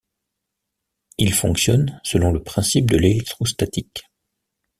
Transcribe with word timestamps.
Ils 1.19 1.31
fonctionnent 1.35 2.01
selon 2.03 2.31
le 2.31 2.41
principe 2.41 2.89
de 2.89 2.97
l'électrostatique. 2.97 4.09